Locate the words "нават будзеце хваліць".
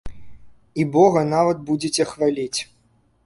1.35-2.59